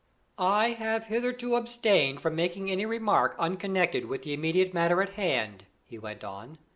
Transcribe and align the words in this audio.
"I 0.39 0.69
have 0.71 1.03
hitherto 1.05 1.53
abstained 1.53 2.21
from 2.21 2.35
making 2.35 2.71
any 2.71 2.87
remark 2.87 3.35
unconnected 3.37 4.05
with 4.05 4.23
the 4.23 4.33
immediate 4.33 4.73
matter 4.73 4.99
in 4.99 5.09
hand," 5.11 5.67
he 5.85 5.99
went 5.99 6.23
on. 6.23 6.57